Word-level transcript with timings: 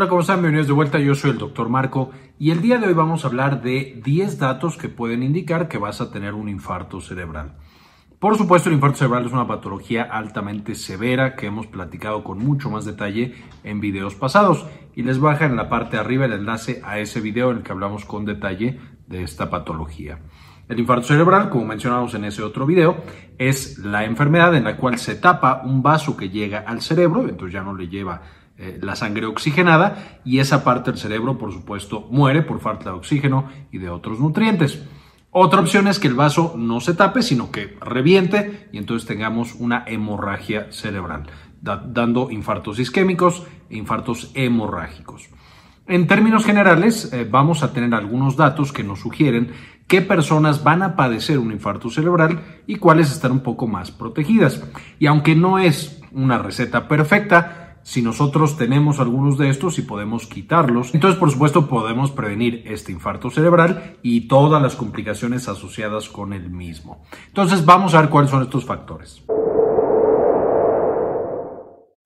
Hola, 0.00 0.08
¿cómo 0.08 0.22
están? 0.22 0.36
Bienvenidos 0.40 0.66
de 0.66 0.72
vuelta. 0.72 0.98
Yo 0.98 1.14
soy 1.14 1.32
el 1.32 1.36
doctor 1.36 1.68
Marco 1.68 2.10
y 2.38 2.52
el 2.52 2.62
día 2.62 2.78
de 2.78 2.86
hoy 2.86 2.94
vamos 2.94 3.22
a 3.22 3.28
hablar 3.28 3.60
de 3.60 4.00
10 4.02 4.38
datos 4.38 4.78
que 4.78 4.88
pueden 4.88 5.22
indicar 5.22 5.68
que 5.68 5.76
vas 5.76 6.00
a 6.00 6.10
tener 6.10 6.32
un 6.32 6.48
infarto 6.48 7.02
cerebral. 7.02 7.58
Por 8.18 8.38
supuesto, 8.38 8.70
el 8.70 8.76
infarto 8.76 8.96
cerebral 8.96 9.26
es 9.26 9.32
una 9.32 9.46
patología 9.46 10.04
altamente 10.04 10.74
severa 10.74 11.36
que 11.36 11.48
hemos 11.48 11.66
platicado 11.66 12.24
con 12.24 12.38
mucho 12.38 12.70
más 12.70 12.86
detalle 12.86 13.34
en 13.62 13.82
videos 13.82 14.14
pasados 14.14 14.64
y 14.96 15.02
les 15.02 15.20
baja 15.20 15.44
en 15.44 15.54
la 15.54 15.68
parte 15.68 15.96
de 15.96 16.00
arriba 16.00 16.24
el 16.24 16.32
enlace 16.32 16.80
a 16.82 16.98
ese 16.98 17.20
video 17.20 17.50
en 17.50 17.58
el 17.58 17.62
que 17.62 17.72
hablamos 17.72 18.06
con 18.06 18.24
detalle 18.24 18.80
de 19.06 19.22
esta 19.22 19.50
patología. 19.50 20.20
El 20.70 20.78
infarto 20.78 21.08
cerebral, 21.08 21.50
como 21.50 21.66
mencionamos 21.66 22.14
en 22.14 22.24
ese 22.24 22.42
otro 22.42 22.64
video, 22.64 23.04
es 23.36 23.76
la 23.76 24.04
enfermedad 24.04 24.54
en 24.54 24.64
la 24.64 24.78
cual 24.78 24.98
se 24.98 25.16
tapa 25.16 25.60
un 25.62 25.82
vaso 25.82 26.16
que 26.16 26.30
llega 26.30 26.60
al 26.60 26.80
cerebro, 26.80 27.28
entonces 27.28 27.52
ya 27.52 27.62
no 27.62 27.74
le 27.74 27.88
lleva 27.88 28.22
eh, 28.62 28.78
la 28.82 28.94
sangre 28.94 29.24
oxigenada 29.24 30.20
y 30.22 30.38
esa 30.38 30.62
parte 30.62 30.90
del 30.90 31.00
cerebro, 31.00 31.38
por 31.38 31.50
supuesto, 31.50 32.06
muere 32.10 32.42
por 32.42 32.60
falta 32.60 32.90
de 32.90 32.96
oxígeno 32.96 33.48
y 33.72 33.78
de 33.78 33.88
otros 33.88 34.20
nutrientes. 34.20 34.84
Otra 35.30 35.60
opción 35.60 35.88
es 35.88 35.98
que 35.98 36.08
el 36.08 36.14
vaso 36.14 36.52
no 36.58 36.80
se 36.80 36.92
tape, 36.92 37.22
sino 37.22 37.50
que 37.50 37.78
reviente 37.80 38.68
y 38.70 38.76
entonces 38.76 39.08
tengamos 39.08 39.54
una 39.54 39.84
hemorragia 39.86 40.70
cerebral, 40.72 41.22
dando 41.62 42.30
infartos 42.30 42.78
isquémicos 42.78 43.44
e 43.70 43.78
infartos 43.78 44.30
hemorrágicos. 44.34 45.30
En 45.86 46.06
términos 46.06 46.44
generales, 46.44 47.10
eh, 47.14 47.26
vamos 47.28 47.62
a 47.62 47.72
tener 47.72 47.94
algunos 47.94 48.36
datos 48.36 48.74
que 48.74 48.84
nos 48.84 49.00
sugieren 49.00 49.52
qué 49.86 50.02
personas 50.02 50.62
van 50.62 50.82
a 50.82 50.96
padecer 50.96 51.38
un 51.38 51.50
infarto 51.50 51.88
cerebral 51.88 52.42
y 52.66 52.76
cuáles 52.76 53.10
están 53.10 53.32
un 53.32 53.40
poco 53.40 53.66
más 53.66 53.90
protegidas. 53.90 54.62
Y 54.98 55.06
aunque 55.06 55.34
no 55.34 55.58
es 55.58 56.00
una 56.12 56.38
receta 56.38 56.88
perfecta, 56.88 57.59
si 57.82 58.02
nosotros 58.02 58.56
tenemos 58.56 59.00
algunos 59.00 59.38
de 59.38 59.48
estos 59.48 59.78
y 59.78 59.82
podemos 59.82 60.26
quitarlos, 60.26 60.94
entonces 60.94 61.18
por 61.18 61.30
supuesto 61.30 61.66
podemos 61.66 62.10
prevenir 62.10 62.62
este 62.66 62.92
infarto 62.92 63.30
cerebral 63.30 63.96
y 64.02 64.28
todas 64.28 64.62
las 64.62 64.76
complicaciones 64.76 65.48
asociadas 65.48 66.08
con 66.08 66.32
el 66.32 66.50
mismo. 66.50 67.02
Entonces 67.28 67.64
vamos 67.64 67.94
a 67.94 68.00
ver 68.00 68.10
cuáles 68.10 68.30
son 68.30 68.42
estos 68.42 68.64
factores. 68.64 69.22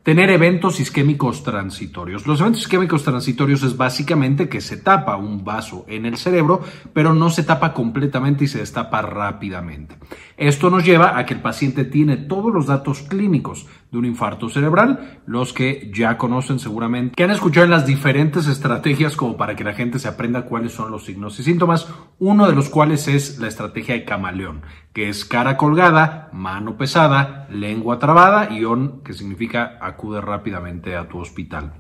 Tener 0.05 0.29
eventos 0.29 0.81
isquémicos 0.81 1.45
transitorios. 1.45 2.27
Los 2.27 2.39
eventos 2.39 2.61
isquémicos 2.61 3.05
transitorios 3.05 3.63
es 3.63 3.79
básicamente 3.79 4.51
que 4.51 4.61
se 4.61 4.77
tapa 4.77 5.17
un 5.17 5.45
vaso 5.45 5.87
en 5.89 6.05
el 6.05 6.19
cerebro, 6.19 6.61
pero 6.93 7.15
no 7.15 7.31
se 7.31 7.43
tapa 7.43 7.73
completamente 7.73 8.45
y 8.45 8.49
se 8.49 8.59
destapa 8.59 9.01
rápidamente. 9.01 9.97
Esto 10.37 10.69
nos 10.69 10.85
lleva 10.85 11.17
a 11.17 11.25
que 11.25 11.33
el 11.33 11.41
paciente 11.41 11.87
tiene 11.87 12.19
todos 12.19 12.53
los 12.53 12.67
datos 12.67 13.01
clínicos 13.01 13.67
de 13.95 13.99
un 14.01 14.07
infarto 14.07 14.49
cerebral, 14.49 15.21
los 15.25 15.53
que 15.53 15.89
ya 15.95 16.19
conocen 16.19 16.59
seguramente, 16.59 17.15
que 17.15 17.23
han 17.23 17.31
escuchado 17.31 17.65
en 17.65 17.71
las 17.71 17.87
diferentes 17.87 18.49
estrategias 18.49 19.15
como 19.15 19.37
para 19.37 19.55
que 19.55 19.63
la 19.63 19.73
gente 19.73 20.01
se 20.01 20.09
aprenda 20.09 20.47
cuáles 20.47 20.73
son 20.73 20.91
los 20.91 21.05
signos 21.05 21.39
y 21.39 21.45
síntomas, 21.45 21.87
uno 22.19 22.49
de 22.49 22.57
los 22.57 22.69
cuales 22.69 23.07
es 23.07 23.39
la 23.39 23.47
estrategia 23.47 23.95
de 23.95 24.05
camaleón, 24.05 24.63
que 24.93 25.09
es 25.09 25.25
cara 25.25 25.57
colgada, 25.57 26.29
mano 26.33 26.77
pesada, 26.77 27.47
lengua 27.51 28.01
trabada 28.01 28.51
y 28.51 28.65
on, 28.65 29.01
que 29.05 29.13
significa 29.13 29.79
acude 29.81 30.21
rápidamente 30.21 30.97
a 30.97 31.07
tu 31.09 31.21
hospital. 31.21 31.75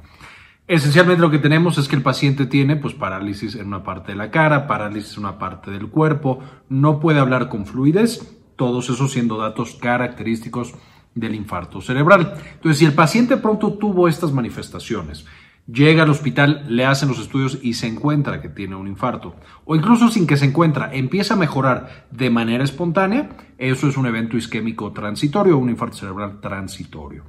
Esencialmente 0.68 1.20
lo 1.20 1.32
que 1.32 1.40
tenemos 1.40 1.78
es 1.78 1.88
que 1.88 1.96
el 1.96 2.02
paciente 2.02 2.46
tiene 2.46 2.76
pues 2.76 2.94
parálisis 2.94 3.56
en 3.56 3.66
una 3.66 3.82
parte 3.82 4.12
de 4.12 4.18
la 4.18 4.30
cara, 4.30 4.68
parálisis 4.68 5.14
en 5.14 5.24
una 5.24 5.36
parte 5.36 5.72
del 5.72 5.88
cuerpo, 5.88 6.38
no 6.68 7.00
puede 7.00 7.18
hablar 7.18 7.48
con 7.48 7.66
fluidez, 7.66 8.40
todos 8.54 8.88
esos 8.88 9.10
siendo 9.10 9.36
datos 9.36 9.74
característicos 9.74 10.74
del 11.14 11.34
infarto 11.34 11.80
cerebral. 11.80 12.34
Entonces, 12.54 12.78
si 12.78 12.84
el 12.84 12.92
paciente 12.92 13.36
pronto 13.36 13.74
tuvo 13.74 14.08
estas 14.08 14.32
manifestaciones, 14.32 15.24
llega 15.66 16.02
al 16.02 16.10
hospital, 16.10 16.64
le 16.68 16.84
hacen 16.84 17.08
los 17.08 17.18
estudios 17.18 17.58
y 17.62 17.74
se 17.74 17.86
encuentra 17.86 18.40
que 18.40 18.48
tiene 18.48 18.76
un 18.76 18.88
infarto, 18.88 19.36
o 19.64 19.76
incluso 19.76 20.10
sin 20.10 20.26
que 20.26 20.36
se 20.36 20.46
encuentra, 20.46 20.94
empieza 20.94 21.34
a 21.34 21.38
mejorar 21.38 22.06
de 22.10 22.30
manera 22.30 22.64
espontánea, 22.64 23.30
eso 23.58 23.88
es 23.88 23.96
un 23.96 24.06
evento 24.06 24.36
isquémico 24.36 24.92
transitorio, 24.92 25.58
un 25.58 25.70
infarto 25.70 25.96
cerebral 25.96 26.40
transitorio. 26.40 27.24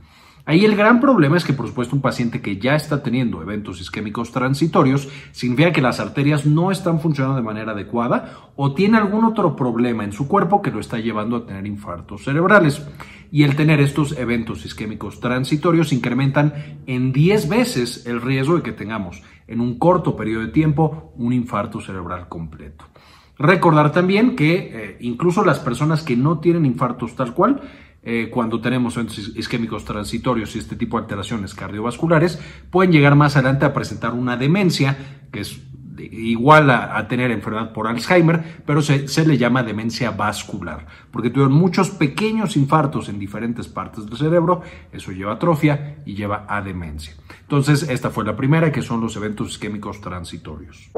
Ahí 0.48 0.64
el 0.64 0.76
gran 0.76 1.00
problema 1.00 1.38
es 1.38 1.44
que, 1.44 1.54
por 1.54 1.68
supuesto, 1.68 1.96
un 1.96 2.04
paciente 2.04 2.40
que 2.40 2.58
ya 2.58 2.76
está 2.76 3.02
teniendo 3.02 3.42
eventos 3.42 3.82
isquémicos 3.82 4.32
transitorios 4.32 5.10
significa 5.32 5.72
que 5.72 5.82
las 5.82 6.00
arterias 6.00 6.46
no 6.46 6.70
están 6.70 7.00
funcionando 7.00 7.38
de 7.38 7.42
manera 7.42 7.72
adecuada 7.72 8.52
o 8.56 8.76
tiene 8.76 9.00
algún 9.00 9.26
otro 9.26 9.56
problema 9.56 10.04
en 10.04 10.12
su 10.12 10.28
cuerpo 10.28 10.62
que 10.62 10.70
lo 10.70 10.80
está 10.80 11.00
llevando 11.00 11.38
a 11.38 11.46
tener 11.48 11.66
infartos 11.66 12.24
cerebrales. 12.24 12.86
Y 13.32 13.42
el 13.42 13.56
tener 13.56 13.80
estos 13.80 14.16
eventos 14.20 14.64
isquémicos 14.66 15.20
transitorios 15.20 15.92
incrementan 15.92 16.54
en 16.86 17.12
10 17.12 17.50
veces 17.50 18.06
el 18.06 18.22
riesgo 18.22 18.58
de 18.58 18.62
que 18.62 18.72
tengamos 18.72 19.24
en 19.48 19.62
un 19.62 19.80
corto 19.80 20.16
periodo 20.16 20.42
de 20.42 20.52
tiempo 20.52 21.12
un 21.18 21.34
infarto 21.34 21.82
cerebral 21.82 22.30
completo. 22.30 22.86
Recordar 23.38 23.92
también 23.92 24.36
que 24.36 24.54
eh, 24.56 24.98
incluso 25.02 25.44
las 25.44 25.60
personas 25.60 26.04
que 26.04 26.16
no 26.16 26.40
tienen 26.40 26.66
infartos 26.66 27.16
tal 27.16 27.34
cual, 27.34 27.62
eh, 28.04 28.30
cuando 28.32 28.62
tenemos 28.62 28.96
eventos 28.96 29.36
isquémicos 29.36 29.84
transitorios 29.84 30.56
y 30.56 30.60
este 30.60 30.76
tipo 30.76 30.98
de 30.98 31.04
alteraciones 31.04 31.54
cardiovasculares, 31.54 32.40
pueden 32.70 32.92
llegar 32.92 33.16
más 33.16 33.36
adelante 33.36 33.66
a 33.66 33.74
presentar 33.74 34.14
una 34.14 34.38
demencia, 34.38 35.26
que 35.32 35.42
es 35.42 35.60
igual 36.00 36.70
a, 36.70 37.08
tener 37.08 37.32
enfermedad 37.32 37.74
por 37.74 37.88
Alzheimer, 37.88 38.62
pero 38.66 38.82
se, 38.82 39.08
se, 39.08 39.26
le 39.26 39.38
llama 39.38 39.64
demencia 39.64 40.12
vascular, 40.12 40.86
porque 41.10 41.30
tuvieron 41.30 41.54
muchos 41.54 41.90
pequeños 41.90 42.58
infartos 42.58 43.10
en 43.10 43.18
diferentes 43.18 43.68
partes 43.68 44.06
del 44.06 44.18
cerebro, 44.18 44.62
eso 44.92 45.12
lleva 45.12 45.32
a 45.32 45.36
atrofia 45.36 45.98
y 46.06 46.16
lleva 46.16 46.46
a 46.48 46.62
demencia. 46.62 47.16
Entonces, 47.42 47.90
esta 47.90 48.10
fue 48.10 48.26
la 48.26 48.36
primera, 48.36 48.72
que 48.72 48.82
son 48.82 49.02
los 49.02 49.16
eventos 49.16 49.50
isquémicos 49.50 50.02
transitorios. 50.02 50.92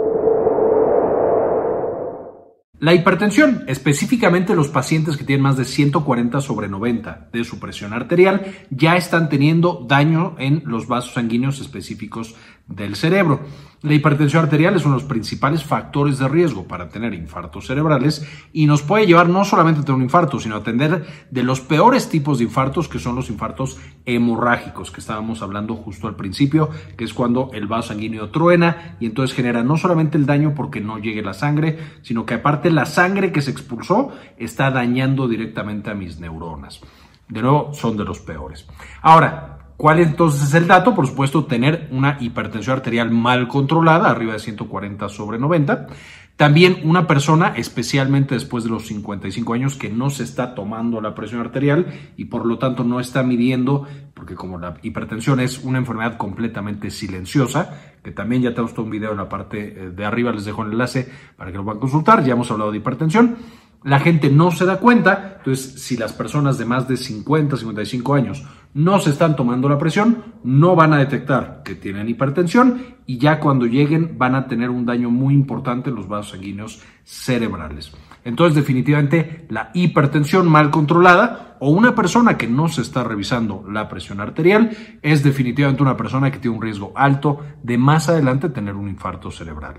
La 2.80 2.94
hipertensión, 2.94 3.64
específicamente 3.66 4.54
los 4.54 4.68
pacientes 4.68 5.18
que 5.18 5.24
tienen 5.24 5.42
más 5.42 5.58
de 5.58 5.66
140 5.66 6.42
sobre 6.42 6.68
90 6.68 7.30
de 7.34 7.44
su 7.44 7.60
presión 7.60 7.92
arterial, 7.92 8.54
ya 8.70 8.96
están 8.98 9.30
teniendo 9.30 9.84
daño 9.88 10.36
en 10.38 10.62
los 10.64 10.88
vasos 10.88 11.14
sanguíneos 11.14 11.60
específicos 11.60 12.36
del 12.68 12.96
cerebro. 12.96 13.42
La 13.84 13.94
hipertensión 13.94 14.44
arterial 14.44 14.76
es 14.76 14.86
uno 14.86 14.96
de 14.96 15.02
los 15.02 15.10
principales 15.10 15.64
factores 15.64 16.18
de 16.18 16.28
riesgo 16.28 16.68
para 16.68 16.90
tener 16.90 17.14
infartos 17.14 17.68
cerebrales 17.68 18.28
y 18.52 18.66
nos 18.66 18.82
puede 18.82 19.06
llevar 19.06 19.30
no 19.30 19.46
solamente 19.46 19.82
a 19.82 19.84
tener 19.84 19.98
un 19.98 20.04
infarto, 20.04 20.40
sino 20.40 20.56
a 20.56 20.60
atender 20.60 21.06
de 21.30 21.44
los 21.44 21.62
peores 21.62 22.10
tipos 22.10 22.40
de 22.40 22.46
infartos 22.46 22.88
que 22.88 22.98
son 22.98 23.16
los 23.16 23.30
infartos 23.30 23.78
hemorrágicos 24.06 24.90
que 24.90 25.00
estábamos 25.00 25.44
hablando 25.44 25.76
justo 25.76 26.08
al 26.08 26.16
principio, 26.16 26.72
que 26.98 27.04
es 27.04 27.14
cuando 27.14 27.52
el 27.54 27.68
vaso 27.68 27.90
sanguíneo 27.90 28.32
truena 28.32 28.98
y 29.00 29.06
entonces 29.06 29.36
genera 29.36 29.64
no 29.64 29.78
solamente 29.78 30.18
el 30.18 30.26
daño 30.26 30.56
porque 30.56 30.82
no 30.82 30.98
llegue 30.98 31.22
la 31.22 31.36
sangre, 31.36 31.78
sino 32.02 32.26
que 32.26 32.34
aparte 32.34 32.72
la 32.72 32.88
sangre 32.88 33.32
que 33.32 33.44
se 33.44 33.52
expulsó 33.52 34.12
está 34.40 34.72
dañando 34.72 35.28
directamente 35.28 35.92
a 35.92 35.94
mis 35.94 36.20
neuronas. 36.20 36.82
De 37.30 37.42
nuevo, 37.44 37.74
son 37.74 37.96
de 37.96 38.06
los 38.06 38.20
peores. 38.22 38.66
Ahora, 39.02 39.57
¿Cuál 39.78 40.00
entonces 40.00 40.42
es 40.42 40.54
el 40.56 40.68
dato? 40.68 40.96
Por 40.96 41.06
supuesto, 41.06 41.46
tener 41.46 41.88
una 41.92 42.18
hipertensión 42.20 42.78
arterial 42.78 43.12
mal 43.12 43.48
controlada, 43.48 44.10
arriba 44.10 44.34
de 44.34 44.40
140 44.40 45.08
sobre 45.08 45.38
90. 45.38 45.88
También 46.36 46.80
una 46.84 47.06
persona, 47.06 47.54
especialmente 47.56 48.34
después 48.34 48.64
de 48.64 48.72
los 48.72 48.88
55 48.88 49.54
años, 49.54 49.76
que 49.76 49.90
no 49.90 50.10
se 50.10 50.24
está 50.24 50.56
tomando 50.56 51.00
la 51.00 51.14
presión 51.14 51.42
arterial 51.42 51.88
y 52.16 52.26
por 52.26 52.46
lo 52.48 52.58
tanto 52.58 52.84
no 52.84 53.00
está 53.00 53.22
midiendo, 53.22 53.88
porque 54.16 54.34
como 54.34 54.58
la 54.58 54.78
hipertensión 54.82 55.40
es 55.40 55.64
una 55.64 55.78
enfermedad 55.78 56.18
completamente 56.18 56.90
silenciosa, 56.90 57.96
que 58.04 58.12
también 58.12 58.42
ya 58.42 58.52
tenemos 58.52 58.74
todo 58.74 58.86
un 58.86 58.92
video 58.92 59.12
en 59.12 59.18
la 59.18 59.30
parte 59.30 59.60
eh, 59.60 59.90
de 59.90 60.06
arriba, 60.06 60.32
les 60.32 60.46
dejo 60.46 60.64
el 60.64 60.72
enlace 60.72 61.08
para 61.36 61.52
que 61.52 61.58
lo 61.58 61.64
puedan 61.64 61.80
consultar, 61.80 62.24
ya 62.24 62.34
hemos 62.34 62.50
hablado 62.50 62.72
de 62.72 62.78
hipertensión 62.78 63.36
la 63.84 64.00
gente 64.00 64.30
no 64.30 64.52
se 64.52 64.66
da 64.66 64.80
cuenta. 64.80 65.36
Entonces, 65.38 65.82
si 65.82 65.98
las 65.98 66.14
personas 66.14 66.58
de 66.58 66.66
más 66.66 66.88
de 66.88 66.98
50, 66.98 67.58
55 67.58 68.14
años 68.14 68.44
no 68.74 69.00
se 69.00 69.10
están 69.10 69.36
tomando 69.36 69.70
la 69.70 69.78
presión, 69.78 70.24
no 70.44 70.76
van 70.76 70.94
a 70.94 70.98
detectar 70.98 71.62
que 71.64 71.76
tienen 71.76 72.10
hipertensión 72.10 72.98
y 73.06 73.18
ya 73.18 73.40
cuando 73.40 73.66
lleguen 73.66 74.18
van 74.18 74.36
a 74.36 74.48
tener 74.48 74.70
un 74.70 74.86
daño 74.86 75.10
muy 75.10 75.34
importante 75.34 75.90
en 75.90 75.96
los 75.96 76.08
vasos 76.08 76.34
sanguíneos 76.34 76.82
cerebrales. 77.04 77.92
Entonces, 78.24 78.56
definitivamente, 78.56 79.46
la 79.50 79.72
hipertensión 79.74 80.50
mal 80.50 80.70
controlada 80.70 81.56
o 81.60 81.70
una 81.70 81.96
persona 81.96 82.38
que 82.38 82.48
no 82.48 82.68
se 82.68 82.82
está 82.82 83.04
revisando 83.04 83.64
la 83.70 83.88
presión 83.88 84.20
arterial 84.20 84.72
es 85.02 85.24
definitivamente 85.24 85.82
una 85.82 85.98
persona 85.98 86.30
que 86.30 86.40
tiene 86.40 86.58
un 86.58 86.62
riesgo 86.62 86.92
alto 86.96 87.40
de 87.64 87.78
más 87.78 88.10
adelante 88.10 88.50
tener 88.50 88.76
un 88.76 88.90
infarto 88.90 89.32
cerebral. 89.32 89.76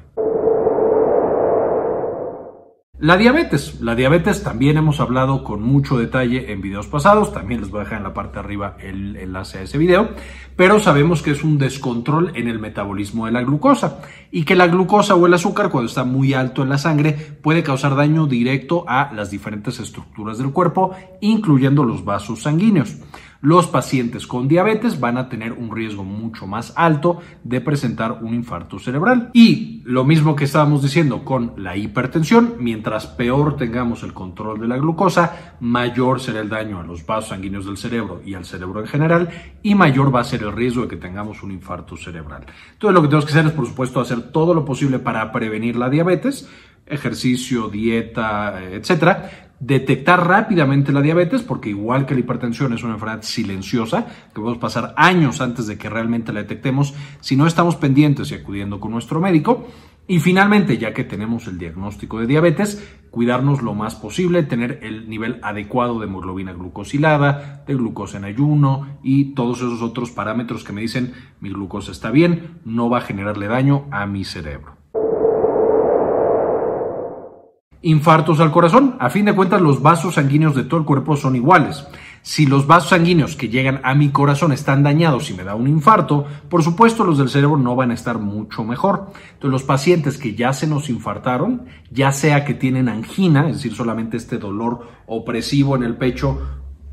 La 3.01 3.17
diabetes. 3.17 3.81
La 3.81 3.95
diabetes 3.95 4.43
también 4.43 4.77
hemos 4.77 4.99
hablado 4.99 5.45
con 5.45 5.63
mucho 5.63 5.99
detalle 5.99 6.51
en 6.51 6.61
videos 6.61 6.89
pasados. 6.89 7.33
También 7.33 7.61
les 7.61 7.71
voy 7.71 7.81
a 7.81 7.85
dejar 7.85 7.99
en 7.99 8.03
la 8.03 8.13
parte 8.13 8.35
de 8.35 8.41
arriba 8.41 8.77
el 8.81 9.15
enlace 9.15 9.59
a 9.59 9.63
ese 9.63 9.79
video. 9.79 10.09
Pero 10.57 10.81
sabemos 10.81 11.23
que 11.23 11.31
es 11.31 11.45
un 11.45 11.59
descontrol 11.59 12.33
en 12.35 12.49
el 12.49 12.59
metabolismo 12.59 13.27
de 13.27 13.33
la 13.33 13.43
glucosa 13.43 14.01
y 14.33 14.43
que 14.43 14.57
la 14.57 14.67
glucosa 14.67 15.15
o 15.15 15.27
el 15.29 15.35
azúcar 15.35 15.71
cuando 15.71 15.87
está 15.87 16.03
muy 16.03 16.35
alto 16.35 16.65
en 16.65 16.71
la 16.71 16.79
sangre 16.79 17.13
puede 17.13 17.63
causar 17.63 17.95
daño 17.95 18.27
directo 18.27 18.85
a 18.89 19.13
las 19.15 19.31
diferentes 19.31 19.79
estructuras 19.79 20.39
del 20.39 20.51
cuerpo, 20.51 20.91
incluyendo 21.21 21.85
los 21.85 22.05
vasos 22.05 22.43
sanguíneos. 22.43 22.97
Los 23.41 23.69
pacientes 23.69 24.27
con 24.27 24.49
diabetes 24.49 24.99
van 24.99 25.17
a 25.17 25.29
tener 25.29 25.53
un 25.53 25.71
riesgo 25.75 26.03
mucho 26.03 26.49
más 26.49 26.73
alto 26.75 27.21
de 27.45 27.61
presentar 27.61 28.19
un 28.21 28.35
infarto 28.35 28.81
cerebral. 28.81 29.31
Y 29.33 29.81
lo 29.85 30.05
mismo 30.05 30.35
que 30.35 30.43
estábamos 30.43 30.83
diciendo 30.83 31.25
con 31.25 31.53
la 31.57 31.77
hipertensión, 31.77 32.57
mientras 32.59 33.07
peor 33.07 33.57
tengamos 33.57 34.03
el 34.03 34.13
control 34.13 34.59
de 34.59 34.67
la 34.67 34.77
glucosa, 34.77 35.55
mayor 35.61 36.21
será 36.21 36.41
el 36.41 36.49
daño 36.49 36.81
a 36.81 36.83
los 36.83 37.07
vasos 37.07 37.29
sanguíneos 37.29 37.67
del 37.67 37.77
cerebro 37.77 38.21
y 38.27 38.35
al 38.35 38.45
cerebro 38.45 38.81
en 38.81 38.89
general, 38.89 39.29
y 39.63 39.77
mayor 39.77 40.13
va 40.13 40.21
a 40.21 40.25
ser 40.25 40.43
el 40.43 40.53
riesgo 40.53 40.83
de 40.83 40.89
que 40.89 40.97
tengamos 40.97 41.45
un 41.45 41.53
infarto 41.53 41.97
cerebral. 41.97 42.45
Entonces 42.73 42.95
lo 42.95 43.03
que 43.03 43.09
tenemos 43.09 43.25
que 43.25 43.33
hacer 43.33 43.47
es, 43.47 43.53
por 43.53 43.67
supuesto, 43.67 44.01
hacer 44.01 44.33
todo 44.33 44.53
lo 44.53 44.65
posible 44.65 44.99
para 44.99 45.31
prevenir 45.31 45.77
la 45.77 45.89
diabetes, 45.89 46.49
ejercicio, 46.87 47.69
dieta, 47.69 48.65
etcétera, 48.65 49.48
detectar 49.61 50.27
rápidamente 50.27 50.93
la 50.93 51.03
diabetes, 51.03 51.43
porque 51.43 51.71
igual 51.71 52.07
que 52.07 52.15
la 52.15 52.21
hipertensión 52.21 52.73
es 52.73 52.83
una 52.83 52.95
enfermedad 52.95 53.23
silenciosa, 53.23 54.07
que 54.07 54.41
podemos 54.41 54.59
pasar 54.59 54.95
años 54.97 55.41
antes 55.41 55.67
de 55.67 55.79
que 55.79 55.91
realmente 55.91 56.33
la 56.33 56.43
detectemos 56.43 56.95
si 57.21 57.37
no 57.37 57.47
estamos 57.47 57.77
pendientes 57.77 58.31
y 58.31 58.35
acudiendo 58.35 58.81
con 58.81 58.93
nuestro 58.93 59.21
médico. 59.21 59.67
Y 60.11 60.21
finalmente, 60.21 60.79
ya 60.79 60.95
que 60.95 61.05
tenemos 61.05 61.47
el 61.49 61.59
diagnóstico 61.59 62.19
de 62.19 62.27
diabetes, 62.27 62.83
cuidarnos 63.11 63.61
lo 63.61 63.75
más 63.75 63.95
posible, 63.95 64.43
tener 64.43 64.81
el 64.83 65.11
nivel 65.11 65.39
adecuado 65.43 65.99
de 65.99 66.07
hemoglobina 66.07 66.55
glucosilada, 66.55 67.63
de 67.67 67.75
glucosa 67.75 68.17
en 68.17 68.25
ayuno 68.25 68.99
y 69.03 69.35
todos 69.35 69.59
esos 69.59 69.83
otros 69.83 70.11
parámetros 70.11 70.65
que 70.65 70.73
me 70.73 70.81
dicen 70.81 71.13
mi 71.41 71.51
glucosa 71.51 71.93
está 71.93 72.11
bien, 72.11 72.61
no 72.65 72.89
va 72.89 72.99
a 72.99 73.03
generarle 73.03 73.49
daño 73.49 73.85
a 73.91 74.07
mi 74.07 74.25
cerebro. 74.25 74.78
Infartos 77.81 78.41
al 78.41 78.51
corazón. 78.51 78.97
A 78.99 79.09
fin 79.09 79.25
de 79.25 79.35
cuentas, 79.35 79.61
los 79.61 79.81
vasos 79.81 80.15
sanguíneos 80.15 80.57
de 80.57 80.65
todo 80.65 80.81
el 80.81 80.87
cuerpo 80.87 81.17
son 81.17 81.37
iguales. 81.37 81.87
Si 82.23 82.45
los 82.45 82.67
vasos 82.67 82.91
sanguíneos 82.91 83.37
que 83.37 83.49
llegan 83.49 83.81
a 83.85 83.95
mi 83.95 84.11
corazón 84.11 84.53
están 84.53 84.83
dañados 84.83 85.31
y 85.31 85.35
me 85.35 85.45
da 85.45 85.55
un 85.55 85.69
infarto, 85.69 86.27
por 86.51 86.65
supuesto 86.65 87.05
los 87.05 87.19
del 87.19 87.29
cerebro 87.29 87.57
no 87.57 87.77
van 87.77 87.93
a 87.93 87.95
estar 87.95 88.19
mucho 88.19 88.65
mejor. 88.65 89.13
Entonces 89.35 89.51
los 89.51 89.63
pacientes 89.63 90.19
que 90.19 90.35
ya 90.35 90.53
se 90.53 90.67
nos 90.67 90.91
infartaron, 90.91 91.67
ya 91.93 92.11
sea 92.11 92.45
que 92.45 92.55
tienen 92.55 92.89
angina, 92.89 93.49
es 93.49 93.57
decir, 93.57 93.75
solamente 93.75 94.17
este 94.17 94.39
dolor 94.39 94.89
opresivo 95.07 95.77
en 95.77 95.85
el 95.85 95.97
pecho, 95.97 96.43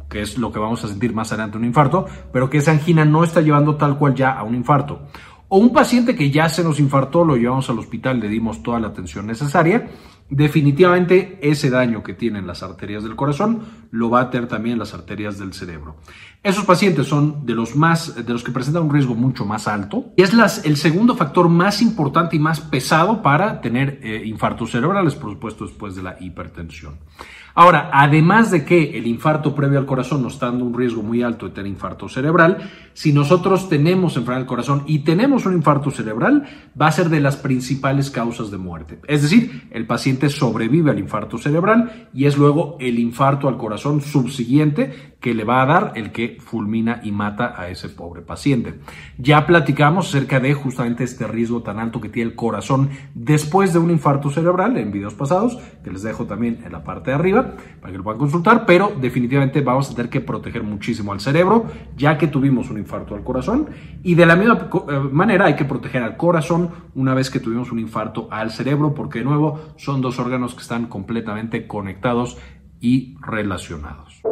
que 0.08 0.22
es 0.22 0.38
lo 0.38 0.52
que 0.52 0.60
vamos 0.60 0.84
a 0.84 0.88
sentir 0.88 1.14
más 1.16 1.32
adelante 1.32 1.58
un 1.58 1.66
infarto, 1.66 2.06
pero 2.32 2.48
que 2.48 2.60
esa 2.60 2.72
angina 2.72 3.04
no 3.06 3.24
está 3.24 3.42
llevando 3.42 3.76
tal 3.76 3.98
cual 3.98 4.14
ya 4.14 4.32
a 4.32 4.44
un 4.44 4.54
infarto. 4.54 5.08
O 5.48 5.58
un 5.58 5.74
paciente 5.74 6.16
que 6.16 6.30
ya 6.30 6.48
se 6.48 6.64
nos 6.64 6.80
infartó, 6.80 7.26
lo 7.26 7.36
llevamos 7.36 7.70
al 7.70 7.80
hospital, 7.80 8.20
le 8.20 8.30
dimos 8.30 8.62
toda 8.62 8.80
la 8.80 8.88
atención 8.88 9.26
necesaria 9.26 9.90
Definitivamente 10.30 11.38
ese 11.44 11.70
daño 11.70 12.02
que 12.02 12.16
tienen 12.16 12.48
las 12.48 12.64
arterias 12.64 13.04
del 13.04 13.16
corazón 13.16 13.62
lo 13.92 14.10
va 14.10 14.22
a 14.22 14.30
tener 14.32 14.48
también 14.48 14.80
las 14.80 14.96
arterias 14.96 15.38
del 15.38 15.54
cerebro. 15.54 15.98
Esos 16.42 16.66
pacientes 16.66 17.06
son 17.06 17.46
de 17.46 17.54
los 17.54 17.76
más 17.76 18.16
de 18.16 18.34
los 18.34 18.44
que 18.44 18.52
presentan 18.52 18.84
un 18.84 18.94
riesgo 18.94 19.14
mucho 19.14 19.46
más 19.46 19.68
alto 19.68 20.14
y 20.18 20.24
es 20.24 20.34
el 20.64 20.78
segundo 20.78 21.16
factor 21.16 21.48
más 21.48 21.80
importante 21.82 22.36
y 22.36 22.40
más 22.40 22.60
pesado 22.60 23.22
para 23.22 23.62
tener 23.62 24.00
eh, 24.02 24.24
infartos 24.26 24.72
cerebrales, 24.72 25.14
por 25.14 25.32
supuesto, 25.32 25.68
después 25.68 25.96
de 25.96 26.02
la 26.02 26.18
hipertensión. 26.20 26.98
Ahora, 27.58 27.90
además 27.94 28.52
de 28.52 28.66
que 28.66 28.98
el 28.98 29.08
infarto 29.08 29.56
previo 29.56 29.80
al 29.80 29.86
corazón 29.86 30.22
nos 30.22 30.34
está 30.34 30.48
dando 30.48 30.66
un 30.66 30.78
riesgo 30.78 31.02
muy 31.02 31.24
alto 31.24 31.48
de 31.48 31.54
tener 31.54 31.72
infarto 31.72 32.10
cerebral, 32.10 32.70
si 32.92 33.14
nosotros 33.14 33.70
tenemos 33.70 34.18
enfermedad 34.18 34.42
del 34.42 34.48
corazón 34.48 34.84
y 34.88 35.00
tenemos 35.00 35.46
un 35.46 35.54
infarto 35.54 35.90
cerebral, 35.90 36.44
va 36.80 36.88
a 36.88 36.92
ser 36.92 37.08
de 37.08 37.22
las 37.22 37.38
principales 37.38 38.12
causas 38.12 38.52
de 38.52 38.58
muerte. 38.58 39.00
Es 39.08 39.22
decir, 39.22 39.70
el 39.72 39.88
paciente 39.88 40.28
sobrevive 40.28 40.92
al 40.92 41.00
infarto 41.00 41.38
cerebral 41.38 42.10
y 42.14 42.26
es 42.26 42.38
luego 42.38 42.76
el 42.82 43.00
infarto 43.00 43.48
al 43.48 43.58
corazón 43.58 44.02
subsiguiente 44.02 45.15
que 45.26 45.34
le 45.34 45.44
va 45.44 45.64
a 45.64 45.66
dar 45.66 45.94
el 45.96 46.12
que 46.12 46.38
fulmina 46.40 47.02
y 47.02 47.12
mata 47.12 47.56
a 47.60 47.68
ese 47.70 47.90
pobre 47.90 48.22
paciente. 48.22 48.76
Ya 49.18 49.48
platicamos 49.48 50.10
acerca 50.10 50.40
de 50.40 50.54
justamente 50.54 51.04
este 51.04 51.26
riesgo 51.26 51.64
tan 51.64 51.80
alto 51.80 52.00
que 52.00 52.10
tiene 52.10 52.30
el 52.30 52.36
corazón 52.36 52.92
después 53.16 53.74
de 53.74 53.80
un 53.80 53.90
infarto 53.90 54.30
cerebral 54.30 54.78
en 54.78 54.92
videos 54.92 55.16
pasados, 55.16 55.58
que 55.84 55.90
les 55.90 56.04
dejo 56.04 56.26
también 56.26 56.62
en 56.64 56.72
la 56.72 56.84
parte 56.84 57.10
de 57.10 57.16
arriba 57.16 57.56
para 57.82 57.92
que 57.92 57.98
lo 57.98 58.04
puedan 58.04 58.20
consultar, 58.20 58.68
pero 58.68 58.94
definitivamente 59.02 59.62
vamos 59.62 59.90
a 59.90 59.96
tener 59.96 60.12
que 60.12 60.22
proteger 60.22 60.62
muchísimo 60.62 61.12
al 61.12 61.20
cerebro, 61.20 61.66
ya 61.98 62.20
que 62.20 62.28
tuvimos 62.28 62.70
un 62.70 62.78
infarto 62.78 63.16
al 63.16 63.24
corazón, 63.24 63.70
y 64.04 64.14
de 64.14 64.28
la 64.28 64.36
misma 64.36 64.70
eh, 64.88 65.00
manera 65.12 65.46
hay 65.46 65.56
que 65.56 65.66
proteger 65.66 66.04
al 66.04 66.18
corazón 66.18 66.70
una 66.94 67.16
vez 67.16 67.32
que 67.32 67.40
tuvimos 67.40 67.72
un 67.72 67.80
infarto 67.80 68.28
al 68.30 68.52
cerebro, 68.52 68.94
porque 68.94 69.18
de 69.18 69.26
nuevo 69.26 69.74
son 69.78 70.02
dos 70.02 70.20
órganos 70.20 70.54
que 70.54 70.62
están 70.62 70.86
completamente 70.86 71.66
conectados 71.66 72.38
y 72.80 73.16
relacionados. 73.22 74.25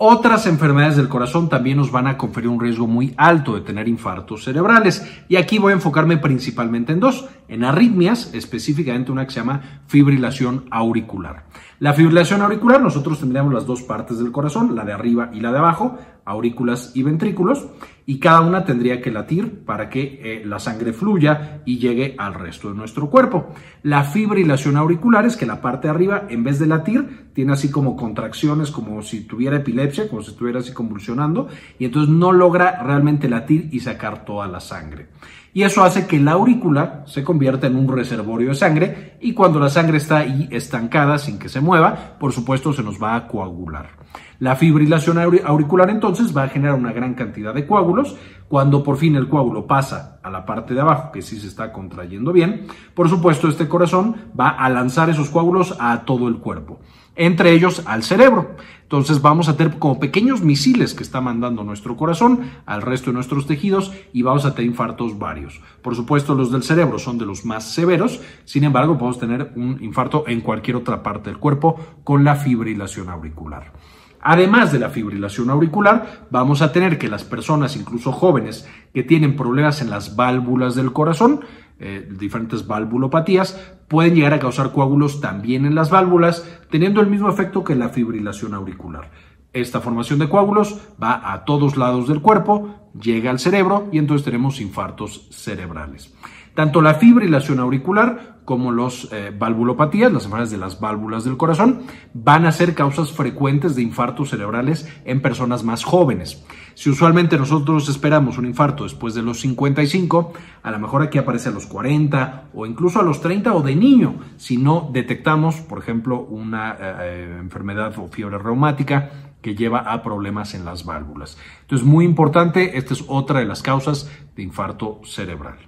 Otras 0.00 0.46
enfermedades 0.46 0.96
del 0.96 1.08
corazón 1.08 1.48
también 1.48 1.76
nos 1.76 1.90
van 1.90 2.06
a 2.06 2.16
conferir 2.16 2.48
un 2.48 2.60
riesgo 2.60 2.86
muy 2.86 3.14
alto 3.16 3.56
de 3.56 3.62
tener 3.62 3.88
infartos 3.88 4.44
cerebrales 4.44 5.04
y 5.28 5.34
aquí 5.34 5.58
voy 5.58 5.72
a 5.72 5.74
enfocarme 5.74 6.18
principalmente 6.18 6.92
en 6.92 7.00
dos, 7.00 7.28
en 7.48 7.64
arritmias, 7.64 8.32
específicamente 8.32 9.10
una 9.10 9.26
que 9.26 9.32
se 9.32 9.40
llama 9.40 9.82
fibrilación 9.88 10.66
auricular. 10.70 11.46
La 11.80 11.94
fibrilación 11.94 12.42
auricular, 12.42 12.80
nosotros 12.80 13.18
tendríamos 13.18 13.52
las 13.52 13.66
dos 13.66 13.82
partes 13.82 14.20
del 14.20 14.30
corazón, 14.30 14.76
la 14.76 14.84
de 14.84 14.92
arriba 14.92 15.30
y 15.32 15.40
la 15.40 15.50
de 15.50 15.58
abajo, 15.58 15.98
aurículas 16.24 16.92
y 16.94 17.02
ventrículos, 17.02 17.66
y 18.08 18.18
cada 18.20 18.40
una 18.40 18.64
tendría 18.64 19.02
que 19.02 19.10
latir 19.10 19.66
para 19.66 19.90
que 19.90 20.20
eh, 20.22 20.42
la 20.42 20.58
sangre 20.58 20.94
fluya 20.94 21.60
y 21.66 21.76
llegue 21.76 22.14
al 22.16 22.32
resto 22.32 22.70
de 22.70 22.74
nuestro 22.74 23.10
cuerpo. 23.10 23.48
La 23.82 24.02
fibrilación 24.02 24.78
auricular 24.78 25.26
es 25.26 25.36
que 25.36 25.44
la 25.44 25.60
parte 25.60 25.88
de 25.88 25.94
arriba, 25.94 26.22
en 26.30 26.42
vez 26.42 26.58
de 26.58 26.66
latir, 26.66 27.28
tiene 27.34 27.52
así 27.52 27.70
como 27.70 27.96
contracciones, 27.96 28.70
como 28.70 29.02
si 29.02 29.24
tuviera 29.24 29.58
epilepsia, 29.58 30.08
como 30.08 30.22
si 30.22 30.30
estuviera 30.30 30.60
así 30.60 30.72
convulsionando, 30.72 31.48
y 31.78 31.84
entonces 31.84 32.08
no 32.08 32.32
logra 32.32 32.82
realmente 32.82 33.28
latir 33.28 33.68
y 33.72 33.80
sacar 33.80 34.24
toda 34.24 34.48
la 34.48 34.60
sangre 34.60 35.08
y 35.52 35.64
eso 35.64 35.82
hace 35.82 36.06
que 36.06 36.20
la 36.20 36.32
aurícula 36.32 37.02
se 37.06 37.24
convierta 37.24 37.66
en 37.66 37.76
un 37.76 37.88
reservorio 37.88 38.50
de 38.50 38.54
sangre 38.54 39.16
y 39.20 39.32
cuando 39.32 39.58
la 39.58 39.68
sangre 39.70 39.96
está 39.96 40.18
ahí 40.18 40.46
estancada 40.52 41.18
sin 41.18 41.38
que 41.38 41.48
se 41.48 41.60
mueva, 41.60 42.16
por 42.20 42.32
supuesto 42.32 42.72
se 42.72 42.82
nos 42.82 43.02
va 43.02 43.16
a 43.16 43.26
coagular. 43.26 43.97
La 44.40 44.54
fibrilación 44.54 45.18
auricular 45.18 45.90
entonces 45.90 46.36
va 46.36 46.44
a 46.44 46.48
generar 46.48 46.76
una 46.76 46.92
gran 46.92 47.14
cantidad 47.14 47.52
de 47.52 47.66
coágulos. 47.66 48.16
Cuando 48.46 48.84
por 48.84 48.96
fin 48.96 49.16
el 49.16 49.28
coágulo 49.28 49.66
pasa 49.66 50.20
a 50.22 50.30
la 50.30 50.46
parte 50.46 50.74
de 50.74 50.80
abajo, 50.80 51.10
que 51.10 51.22
sí 51.22 51.40
se 51.40 51.48
está 51.48 51.72
contrayendo 51.72 52.32
bien, 52.32 52.66
por 52.94 53.08
supuesto 53.08 53.48
este 53.48 53.68
corazón 53.68 54.16
va 54.38 54.50
a 54.50 54.70
lanzar 54.70 55.10
esos 55.10 55.28
coágulos 55.28 55.76
a 55.80 56.04
todo 56.04 56.28
el 56.28 56.38
cuerpo, 56.38 56.80
entre 57.16 57.52
ellos 57.52 57.82
al 57.84 58.04
cerebro. 58.04 58.54
Entonces 58.84 59.20
vamos 59.20 59.48
a 59.48 59.56
tener 59.56 59.78
como 59.78 59.98
pequeños 59.98 60.40
misiles 60.40 60.94
que 60.94 61.02
está 61.02 61.20
mandando 61.20 61.64
nuestro 61.64 61.96
corazón 61.96 62.42
al 62.64 62.80
resto 62.80 63.10
de 63.10 63.14
nuestros 63.14 63.46
tejidos 63.46 63.92
y 64.12 64.22
vamos 64.22 64.46
a 64.46 64.54
tener 64.54 64.70
infartos 64.70 65.18
varios. 65.18 65.60
Por 65.82 65.96
supuesto 65.96 66.34
los 66.34 66.52
del 66.52 66.62
cerebro 66.62 66.98
son 66.98 67.18
de 67.18 67.26
los 67.26 67.44
más 67.44 67.64
severos, 67.72 68.20
sin 68.44 68.64
embargo 68.64 68.96
podemos 68.96 69.18
tener 69.18 69.52
un 69.56 69.78
infarto 69.82 70.24
en 70.28 70.40
cualquier 70.40 70.76
otra 70.76 71.02
parte 71.02 71.28
del 71.28 71.40
cuerpo 71.40 71.78
con 72.04 72.22
la 72.24 72.36
fibrilación 72.36 73.10
auricular. 73.10 73.72
Además 74.20 74.72
de 74.72 74.80
la 74.80 74.90
fibrilación 74.90 75.50
auricular, 75.50 76.26
vamos 76.30 76.62
a 76.62 76.72
tener 76.72 76.98
que 76.98 77.08
las 77.08 77.24
personas, 77.24 77.76
incluso 77.76 78.12
jóvenes, 78.12 78.68
que 78.92 79.02
tienen 79.02 79.36
problemas 79.36 79.80
en 79.80 79.90
las 79.90 80.16
válvulas 80.16 80.74
del 80.74 80.92
corazón, 80.92 81.40
eh, 81.78 82.08
diferentes 82.10 82.66
valvulopatías, 82.66 83.74
pueden 83.86 84.14
llegar 84.14 84.34
a 84.34 84.40
causar 84.40 84.72
coágulos 84.72 85.20
también 85.20 85.64
en 85.64 85.74
las 85.74 85.90
válvulas, 85.90 86.48
teniendo 86.70 87.00
el 87.00 87.06
mismo 87.06 87.28
efecto 87.28 87.62
que 87.62 87.76
la 87.76 87.90
fibrilación 87.90 88.54
auricular. 88.54 89.10
Esta 89.52 89.80
formación 89.80 90.18
de 90.18 90.28
coágulos 90.28 90.80
va 91.02 91.32
a 91.32 91.44
todos 91.44 91.76
lados 91.76 92.08
del 92.08 92.20
cuerpo, 92.20 92.90
llega 93.00 93.30
al 93.30 93.38
cerebro 93.38 93.88
y 93.92 93.98
entonces 93.98 94.24
tenemos 94.24 94.60
infartos 94.60 95.28
cerebrales. 95.30 96.12
Tanto 96.54 96.80
la 96.80 96.94
fibrilación 96.94 97.60
auricular 97.60 98.38
como 98.48 98.72
los 98.72 99.12
eh, 99.12 99.30
valvulopatías, 99.38 100.10
las 100.10 100.24
enfermedades 100.24 100.50
de 100.50 100.56
las 100.56 100.80
válvulas 100.80 101.22
del 101.24 101.36
corazón, 101.36 101.82
van 102.14 102.46
a 102.46 102.52
ser 102.52 102.74
causas 102.74 103.12
frecuentes 103.12 103.76
de 103.76 103.82
infartos 103.82 104.30
cerebrales 104.30 104.88
en 105.04 105.20
personas 105.20 105.64
más 105.64 105.84
jóvenes. 105.84 106.42
Si 106.72 106.88
usualmente 106.88 107.36
nosotros 107.36 107.90
esperamos 107.90 108.38
un 108.38 108.46
infarto 108.46 108.84
después 108.84 109.12
de 109.12 109.20
los 109.20 109.40
55, 109.40 110.32
a 110.62 110.70
lo 110.70 110.78
mejor 110.78 111.02
aquí 111.02 111.18
aparece 111.18 111.50
a 111.50 111.52
los 111.52 111.66
40 111.66 112.44
o 112.54 112.64
incluso 112.64 113.00
a 113.00 113.02
los 113.02 113.20
30 113.20 113.52
o 113.52 113.60
de 113.60 113.76
niño, 113.76 114.14
si 114.38 114.56
no 114.56 114.88
detectamos, 114.94 115.56
por 115.56 115.78
ejemplo, 115.78 116.20
una 116.20 116.72
eh, 116.72 116.76
eh, 116.80 117.36
enfermedad 117.40 117.98
o 117.98 118.08
fiebre 118.08 118.38
reumática 118.38 119.10
que 119.42 119.56
lleva 119.56 119.80
a 119.80 120.02
problemas 120.02 120.54
en 120.54 120.64
las 120.64 120.86
válvulas. 120.86 121.36
Entonces, 121.60 121.86
muy 121.86 122.06
importante, 122.06 122.78
esta 122.78 122.94
es 122.94 123.04
otra 123.08 123.40
de 123.40 123.44
las 123.44 123.62
causas 123.62 124.10
de 124.34 124.42
infarto 124.42 125.02
cerebral. 125.04 125.58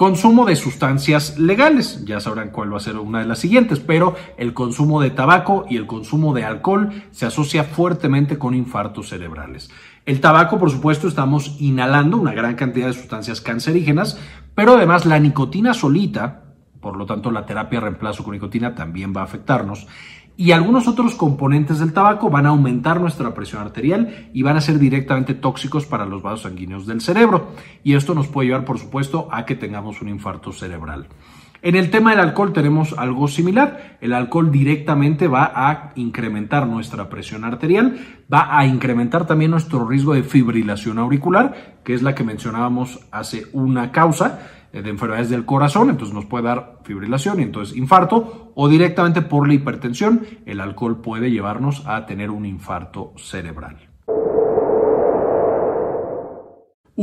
Consumo 0.00 0.46
de 0.46 0.56
sustancias 0.56 1.38
legales, 1.38 2.06
ya 2.06 2.20
sabrán 2.20 2.48
cuál 2.48 2.72
va 2.72 2.78
a 2.78 2.80
ser 2.80 2.96
una 2.96 3.18
de 3.18 3.26
las 3.26 3.38
siguientes, 3.38 3.80
pero 3.80 4.16
el 4.38 4.54
consumo 4.54 5.02
de 5.02 5.10
tabaco 5.10 5.66
y 5.68 5.76
el 5.76 5.86
consumo 5.86 6.32
de 6.32 6.42
alcohol 6.42 6.90
se 7.10 7.26
asocia 7.26 7.64
fuertemente 7.64 8.38
con 8.38 8.54
infartos 8.54 9.10
cerebrales. 9.10 9.70
El 10.06 10.22
tabaco, 10.22 10.58
por 10.58 10.70
supuesto, 10.70 11.06
estamos 11.06 11.56
inhalando 11.60 12.16
una 12.16 12.32
gran 12.32 12.54
cantidad 12.54 12.86
de 12.86 12.94
sustancias 12.94 13.42
cancerígenas, 13.42 14.18
pero 14.54 14.76
además 14.76 15.04
la 15.04 15.18
nicotina 15.18 15.74
solita, 15.74 16.44
por 16.80 16.96
lo 16.96 17.04
tanto 17.04 17.30
la 17.30 17.44
terapia 17.44 17.80
de 17.80 17.84
reemplazo 17.84 18.24
con 18.24 18.32
nicotina 18.32 18.74
también 18.74 19.12
va 19.14 19.20
a 19.20 19.24
afectarnos 19.24 19.86
y 20.40 20.52
algunos 20.52 20.88
otros 20.88 21.16
componentes 21.16 21.80
del 21.80 21.92
tabaco 21.92 22.30
van 22.30 22.46
a 22.46 22.48
aumentar 22.48 22.98
nuestra 22.98 23.34
presión 23.34 23.60
arterial 23.60 24.30
y 24.32 24.42
van 24.42 24.56
a 24.56 24.62
ser 24.62 24.78
directamente 24.78 25.34
tóxicos 25.34 25.84
para 25.84 26.06
los 26.06 26.22
vasos 26.22 26.44
sanguíneos 26.44 26.86
del 26.86 27.02
cerebro. 27.02 27.48
Y 27.84 27.92
esto 27.92 28.14
nos 28.14 28.26
puede 28.26 28.48
llevar, 28.48 28.64
por 28.64 28.78
supuesto, 28.78 29.28
a 29.30 29.44
que 29.44 29.54
tengamos 29.54 30.00
un 30.00 30.08
infarto 30.08 30.50
cerebral. 30.50 31.08
En 31.60 31.76
el 31.76 31.90
tema 31.90 32.12
del 32.12 32.20
alcohol 32.20 32.54
tenemos 32.54 32.94
algo 32.96 33.28
similar. 33.28 33.98
El 34.00 34.14
alcohol 34.14 34.50
directamente 34.50 35.28
va 35.28 35.52
a 35.54 35.92
incrementar 35.96 36.66
nuestra 36.66 37.10
presión 37.10 37.44
arterial, 37.44 37.98
va 38.32 38.56
a 38.56 38.64
incrementar 38.64 39.26
también 39.26 39.50
nuestro 39.50 39.86
riesgo 39.86 40.14
de 40.14 40.22
fibrilación 40.22 40.98
auricular, 40.98 41.80
que 41.84 41.92
es 41.92 42.00
la 42.00 42.14
que 42.14 42.24
mencionábamos 42.24 43.00
hace 43.10 43.44
una 43.52 43.92
causa 43.92 44.40
de 44.72 44.88
enfermedades 44.88 45.30
del 45.30 45.44
corazón, 45.44 45.90
entonces 45.90 46.14
nos 46.14 46.26
puede 46.26 46.44
dar 46.44 46.78
fibrilación 46.84 47.40
y 47.40 47.42
entonces 47.42 47.76
infarto, 47.76 48.52
o 48.54 48.68
directamente 48.68 49.22
por 49.22 49.48
la 49.48 49.54
hipertensión, 49.54 50.26
el 50.46 50.60
alcohol 50.60 51.00
puede 51.00 51.30
llevarnos 51.30 51.82
a 51.86 52.06
tener 52.06 52.30
un 52.30 52.46
infarto 52.46 53.12
cerebral. 53.16 53.90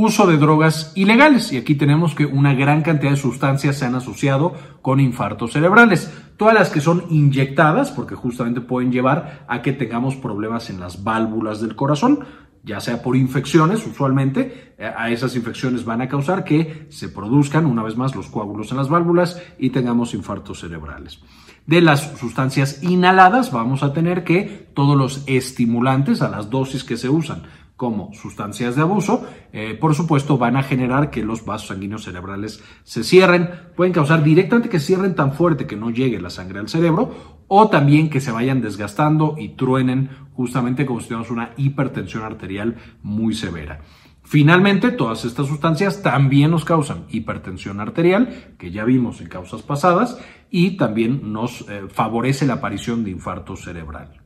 uso 0.00 0.28
de 0.28 0.36
drogas 0.36 0.92
ilegales. 0.94 1.52
Y 1.52 1.56
aquí 1.56 1.74
tenemos 1.74 2.14
que 2.14 2.24
una 2.24 2.54
gran 2.54 2.82
cantidad 2.82 3.10
de 3.10 3.16
sustancias 3.16 3.76
se 3.76 3.84
han 3.84 3.96
asociado 3.96 4.54
con 4.80 5.00
infartos 5.00 5.52
cerebrales. 5.52 6.12
Todas 6.36 6.54
las 6.54 6.70
que 6.70 6.80
son 6.80 7.02
inyectadas, 7.10 7.90
porque 7.90 8.14
justamente 8.14 8.60
pueden 8.60 8.92
llevar 8.92 9.44
a 9.48 9.60
que 9.60 9.72
tengamos 9.72 10.14
problemas 10.14 10.70
en 10.70 10.78
las 10.78 11.02
válvulas 11.02 11.60
del 11.60 11.74
corazón, 11.74 12.20
ya 12.64 12.80
sea 12.80 13.02
por 13.02 13.16
infecciones, 13.16 13.86
usualmente 13.86 14.74
eh, 14.78 14.92
a 14.96 15.10
esas 15.10 15.34
infecciones 15.36 15.84
van 15.84 16.00
a 16.00 16.08
causar 16.08 16.44
que 16.44 16.86
se 16.90 17.08
produzcan 17.08 17.66
una 17.66 17.82
vez 17.82 17.96
más 17.96 18.14
los 18.14 18.28
coágulos 18.28 18.70
en 18.70 18.76
las 18.76 18.88
válvulas 18.88 19.40
y 19.58 19.70
tengamos 19.70 20.14
infartos 20.14 20.60
cerebrales. 20.60 21.20
De 21.66 21.82
las 21.82 22.18
sustancias 22.18 22.82
inhaladas 22.82 23.52
vamos 23.52 23.82
a 23.82 23.92
tener 23.92 24.24
que 24.24 24.68
todos 24.74 24.96
los 24.96 25.22
estimulantes 25.26 26.22
a 26.22 26.30
las 26.30 26.48
dosis 26.50 26.84
que 26.84 26.96
se 26.96 27.08
usan 27.08 27.42
como 27.76 28.12
sustancias 28.12 28.74
de 28.74 28.82
abuso, 28.82 29.24
eh, 29.52 29.78
por 29.80 29.94
supuesto 29.94 30.36
van 30.36 30.56
a 30.56 30.64
generar 30.64 31.10
que 31.10 31.22
los 31.22 31.44
vasos 31.44 31.68
sanguíneos 31.68 32.02
cerebrales 32.02 32.60
se 32.82 33.04
cierren, 33.04 33.50
pueden 33.76 33.92
causar 33.92 34.24
directamente 34.24 34.68
que 34.68 34.80
cierren 34.80 35.14
tan 35.14 35.32
fuerte 35.32 35.68
que 35.68 35.76
no 35.76 35.90
llegue 35.90 36.20
la 36.20 36.28
sangre 36.28 36.58
al 36.58 36.68
cerebro 36.68 37.37
o 37.48 37.68
también 37.68 38.10
que 38.10 38.20
se 38.20 38.30
vayan 38.30 38.60
desgastando 38.60 39.34
y 39.38 39.50
truenen 39.50 40.10
justamente 40.34 40.86
como 40.86 41.00
si 41.00 41.06
tuviéramos 41.06 41.30
una 41.30 41.50
hipertensión 41.56 42.22
arterial 42.22 42.76
muy 43.02 43.34
severa. 43.34 43.80
Finalmente, 44.22 44.90
todas 44.90 45.24
estas 45.24 45.46
sustancias 45.46 46.02
también 46.02 46.50
nos 46.50 46.66
causan 46.66 47.06
hipertensión 47.08 47.80
arterial, 47.80 48.54
que 48.58 48.70
ya 48.70 48.84
vimos 48.84 49.22
en 49.22 49.28
causas 49.28 49.62
pasadas, 49.62 50.20
y 50.50 50.76
también 50.76 51.32
nos 51.32 51.62
eh, 51.62 51.84
favorece 51.88 52.46
la 52.46 52.54
aparición 52.54 53.04
de 53.04 53.10
infarto 53.10 53.56
cerebral 53.56 54.20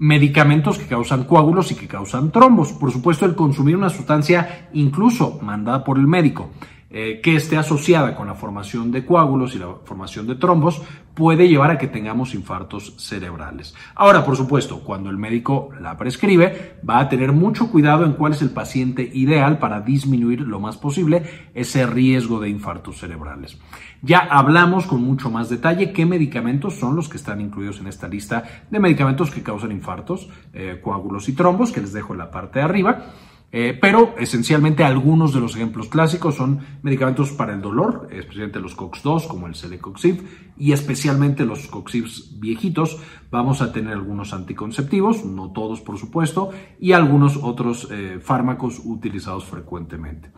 medicamentos 0.00 0.78
que 0.78 0.86
causan 0.86 1.24
coágulos 1.24 1.70
y 1.72 1.74
que 1.74 1.86
causan 1.86 2.32
trombos. 2.32 2.72
Por 2.72 2.90
supuesto, 2.90 3.26
el 3.26 3.34
consumir 3.34 3.76
una 3.76 3.90
sustancia 3.90 4.70
incluso 4.72 5.38
mandada 5.42 5.84
por 5.84 5.98
el 5.98 6.06
médico 6.06 6.52
eh, 6.92 7.20
que 7.22 7.36
esté 7.36 7.56
asociada 7.56 8.16
con 8.16 8.26
la 8.26 8.34
formación 8.34 8.90
de 8.90 9.06
coágulos 9.06 9.54
y 9.54 9.60
la 9.60 9.76
formación 9.84 10.26
de 10.26 10.34
trombos 10.34 10.82
puede 11.14 11.48
llevar 11.48 11.70
a 11.70 11.78
que 11.78 11.86
tengamos 11.86 12.34
infartos 12.34 12.94
cerebrales. 12.98 13.74
Ahora, 13.94 14.24
por 14.24 14.36
supuesto, 14.36 14.80
cuando 14.80 15.08
el 15.08 15.16
médico 15.16 15.70
la 15.80 15.96
prescribe, 15.96 16.78
va 16.88 16.98
a 16.98 17.08
tener 17.08 17.30
mucho 17.32 17.70
cuidado 17.70 18.04
en 18.04 18.14
cuál 18.14 18.32
es 18.32 18.42
el 18.42 18.50
paciente 18.50 19.08
ideal 19.12 19.58
para 19.58 19.82
disminuir 19.82 20.40
lo 20.40 20.58
más 20.58 20.78
posible 20.78 21.50
ese 21.54 21.86
riesgo 21.86 22.40
de 22.40 22.48
infartos 22.48 22.98
cerebrales. 22.98 23.56
Ya 24.02 24.18
hablamos 24.18 24.86
con 24.86 25.02
mucho 25.02 25.30
más 25.30 25.48
detalle 25.48 25.92
qué 25.92 26.06
medicamentos 26.06 26.74
son 26.74 26.96
los 26.96 27.08
que 27.08 27.18
están 27.18 27.40
incluidos 27.40 27.80
en 27.80 27.86
esta 27.86 28.08
lista 28.08 28.42
de 28.68 28.80
medicamentos 28.80 29.30
que 29.30 29.42
causan 29.42 29.72
infartos, 29.72 30.28
eh, 30.54 30.80
coágulos 30.82 31.28
y 31.28 31.34
trombos, 31.34 31.70
que 31.70 31.82
les 31.82 31.92
dejo 31.92 32.14
en 32.14 32.18
la 32.18 32.30
parte 32.30 32.58
de 32.58 32.64
arriba. 32.64 33.12
Eh, 33.52 33.76
pero 33.80 34.14
esencialmente 34.18 34.84
algunos 34.84 35.34
de 35.34 35.40
los 35.40 35.56
ejemplos 35.56 35.88
clásicos 35.88 36.36
son 36.36 36.60
medicamentos 36.82 37.32
para 37.32 37.52
el 37.52 37.60
dolor, 37.60 38.06
especialmente 38.12 38.60
los 38.60 38.76
COX-2 38.76 39.26
como 39.26 39.48
el 39.48 39.56
Celecoxib 39.56 40.24
y 40.56 40.70
especialmente 40.72 41.44
los 41.44 41.66
COXIBs 41.66 42.38
viejitos. 42.38 42.98
Vamos 43.30 43.60
a 43.60 43.72
tener 43.72 43.94
algunos 43.94 44.32
anticonceptivos, 44.32 45.24
no 45.24 45.50
todos 45.50 45.80
por 45.80 45.98
supuesto, 45.98 46.50
y 46.78 46.92
algunos 46.92 47.36
otros 47.42 47.88
eh, 47.90 48.20
fármacos 48.22 48.80
utilizados 48.84 49.44
frecuentemente. 49.44 50.30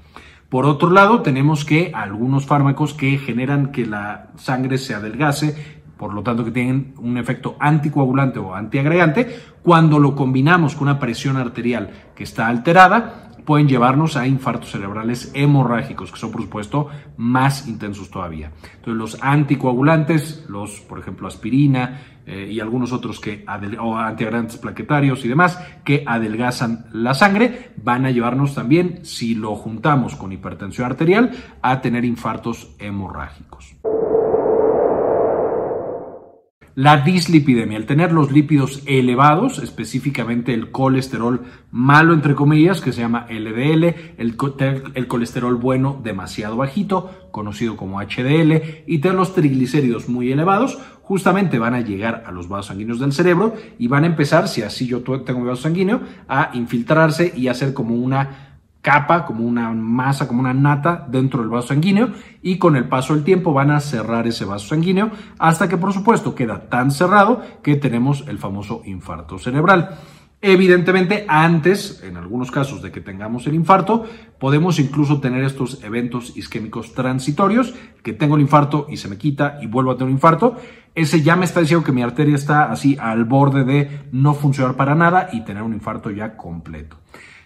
Por 0.48 0.66
otro 0.66 0.90
lado, 0.90 1.22
tenemos 1.22 1.64
que 1.64 1.92
algunos 1.94 2.44
fármacos 2.44 2.92
que 2.92 3.16
generan 3.16 3.72
que 3.72 3.86
la 3.86 4.32
sangre 4.36 4.76
se 4.76 4.94
adelgase 4.94 5.81
por 6.02 6.14
lo 6.14 6.24
tanto 6.24 6.44
que 6.44 6.50
tienen 6.50 6.94
un 6.98 7.16
efecto 7.16 7.54
anticoagulante 7.60 8.40
o 8.40 8.56
antiagregante, 8.56 9.38
cuando 9.62 10.00
lo 10.00 10.16
combinamos 10.16 10.74
con 10.74 10.88
una 10.88 10.98
presión 10.98 11.36
arterial 11.36 11.90
que 12.16 12.24
está 12.24 12.48
alterada, 12.48 13.30
pueden 13.44 13.68
llevarnos 13.68 14.16
a 14.16 14.26
infartos 14.26 14.72
cerebrales 14.72 15.30
hemorrágicos, 15.32 16.10
que 16.10 16.18
son 16.18 16.32
por 16.32 16.42
supuesto 16.42 16.88
más 17.18 17.68
intensos 17.68 18.10
todavía. 18.10 18.50
Entonces 18.64 18.94
los 18.94 19.22
anticoagulantes, 19.22 20.44
los 20.48 20.80
por 20.80 20.98
ejemplo 20.98 21.28
aspirina 21.28 22.00
eh, 22.26 22.50
y 22.50 22.58
algunos 22.58 22.92
otros 22.92 23.20
que 23.20 23.44
o 23.78 23.96
antiagregantes 23.96 24.56
plaquetarios 24.56 25.24
y 25.24 25.28
demás 25.28 25.60
que 25.84 26.02
adelgazan 26.04 26.86
la 26.92 27.14
sangre, 27.14 27.70
van 27.76 28.06
a 28.06 28.10
llevarnos 28.10 28.56
también, 28.56 29.04
si 29.04 29.36
lo 29.36 29.54
juntamos 29.54 30.16
con 30.16 30.32
hipertensión 30.32 30.84
arterial, 30.84 31.30
a 31.62 31.80
tener 31.80 32.04
infartos 32.04 32.74
hemorrágicos. 32.80 33.76
La 36.74 37.02
dislipidemia, 37.02 37.76
el 37.76 37.84
tener 37.84 38.12
los 38.12 38.32
lípidos 38.32 38.82
elevados, 38.86 39.58
específicamente 39.58 40.54
el 40.54 40.70
colesterol 40.70 41.42
malo, 41.70 42.14
entre 42.14 42.34
comillas, 42.34 42.80
que 42.80 42.92
se 42.92 43.02
llama 43.02 43.26
LDL, 43.28 43.84
el, 44.16 44.36
el, 44.94 45.06
colesterol 45.06 45.56
bueno 45.56 46.00
demasiado 46.02 46.56
bajito, 46.56 47.28
conocido 47.30 47.76
como 47.76 48.00
HDL, 48.00 48.84
y 48.86 48.98
tener 48.98 49.18
los 49.18 49.34
triglicéridos 49.34 50.08
muy 50.08 50.32
elevados, 50.32 50.78
justamente 51.02 51.58
van 51.58 51.74
a 51.74 51.82
llegar 51.82 52.24
a 52.26 52.32
los 52.32 52.48
vasos 52.48 52.68
sanguíneos 52.68 53.00
del 53.00 53.12
cerebro 53.12 53.54
y 53.78 53.88
van 53.88 54.04
a 54.04 54.06
empezar, 54.06 54.48
si 54.48 54.62
así 54.62 54.86
yo 54.86 55.02
tengo 55.02 55.40
un 55.40 55.46
vaso 55.46 55.62
sanguíneo, 55.62 56.00
a 56.26 56.52
infiltrarse 56.54 57.34
y 57.36 57.48
hacer 57.48 57.74
como 57.74 57.96
una 57.96 58.51
capa, 58.82 59.24
como 59.24 59.44
una 59.44 59.70
masa, 59.70 60.28
como 60.28 60.40
una 60.40 60.52
nata 60.52 61.06
dentro 61.08 61.40
del 61.40 61.48
vaso 61.48 61.68
sanguíneo 61.68 62.10
y 62.42 62.58
con 62.58 62.76
el 62.76 62.88
paso 62.88 63.14
del 63.14 63.24
tiempo 63.24 63.52
van 63.52 63.70
a 63.70 63.80
cerrar 63.80 64.26
ese 64.26 64.44
vaso 64.44 64.68
sanguíneo 64.68 65.10
hasta 65.38 65.68
que 65.68 65.78
por 65.78 65.92
supuesto 65.92 66.34
queda 66.34 66.68
tan 66.68 66.90
cerrado 66.90 67.40
que 67.62 67.76
tenemos 67.76 68.24
el 68.28 68.38
famoso 68.38 68.82
infarto 68.84 69.38
cerebral. 69.38 69.98
Evidentemente, 70.44 71.24
antes, 71.28 72.02
en 72.02 72.16
algunos 72.16 72.50
casos 72.50 72.82
de 72.82 72.90
que 72.90 73.00
tengamos 73.00 73.46
el 73.46 73.54
infarto, 73.54 74.04
podemos 74.40 74.80
incluso 74.80 75.20
tener 75.20 75.44
estos 75.44 75.84
eventos 75.84 76.36
isquémicos 76.36 76.94
transitorios, 76.94 77.74
que 78.02 78.12
tengo 78.12 78.34
el 78.34 78.42
infarto 78.42 78.86
y 78.90 78.96
se 78.96 79.08
me 79.08 79.18
quita 79.18 79.58
y 79.62 79.68
vuelvo 79.68 79.92
a 79.92 79.94
tener 79.94 80.08
un 80.08 80.14
infarto. 80.14 80.56
Ese 80.96 81.22
ya 81.22 81.36
me 81.36 81.44
está 81.44 81.60
diciendo 81.60 81.84
que 81.84 81.92
mi 81.92 82.02
arteria 82.02 82.34
está 82.34 82.72
así 82.72 82.98
al 83.00 83.24
borde 83.24 83.62
de 83.62 84.00
no 84.10 84.34
funcionar 84.34 84.74
para 84.74 84.96
nada 84.96 85.28
y 85.32 85.42
tener 85.42 85.62
un 85.62 85.74
infarto 85.74 86.10
ya 86.10 86.36
completo. 86.36 86.96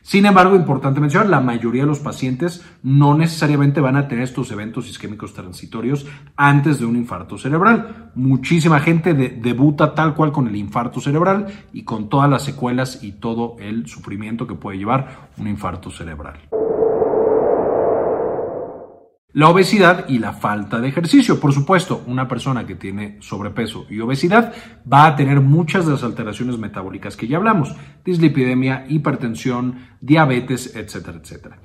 Sin 0.06 0.25
embargo, 0.25 0.54
importante 0.54 1.00
mencionar, 1.00 1.28
la 1.28 1.40
mayoría 1.40 1.82
de 1.82 1.88
los 1.88 1.98
pacientes 1.98 2.64
no 2.84 3.18
necesariamente 3.18 3.80
van 3.80 3.96
a 3.96 4.06
tener 4.06 4.22
estos 4.22 4.52
eventos 4.52 4.88
isquémicos 4.88 5.34
transitorios 5.34 6.06
antes 6.36 6.78
de 6.78 6.86
un 6.86 6.94
infarto 6.94 7.36
cerebral. 7.36 8.12
Muchísima 8.14 8.78
gente 8.78 9.14
debuta 9.14 9.96
tal 9.96 10.14
cual 10.14 10.30
con 10.30 10.46
el 10.46 10.54
infarto 10.54 11.00
cerebral 11.00 11.48
y 11.72 11.82
con 11.82 12.08
todas 12.08 12.30
las 12.30 12.44
secuelas 12.44 13.02
y 13.02 13.14
todo 13.14 13.56
el 13.58 13.88
sufrimiento 13.88 14.46
que 14.46 14.54
puede 14.54 14.78
llevar 14.78 15.28
un 15.38 15.48
infarto 15.48 15.90
cerebral 15.90 16.38
la 19.36 19.50
obesidad 19.50 20.08
y 20.08 20.18
la 20.18 20.32
falta 20.32 20.80
de 20.80 20.88
ejercicio. 20.88 21.38
Por 21.38 21.52
supuesto, 21.52 22.02
una 22.06 22.26
persona 22.26 22.66
que 22.66 22.74
tiene 22.74 23.18
sobrepeso 23.20 23.84
y 23.90 24.00
obesidad 24.00 24.54
va 24.90 25.04
a 25.04 25.14
tener 25.14 25.42
muchas 25.42 25.84
de 25.84 25.92
las 25.92 26.02
alteraciones 26.04 26.56
metabólicas 26.56 27.18
que 27.18 27.28
ya 27.28 27.36
hablamos, 27.36 27.76
dislipidemia, 28.02 28.86
hipertensión, 28.88 29.88
diabetes, 30.00 30.74
etcétera, 30.74 31.18
etcétera. 31.22 31.58